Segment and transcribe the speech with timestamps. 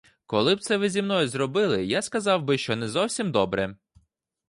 [0.25, 3.75] Коли б це ви зі мною зробили, я сказав би, що не зовсім добре.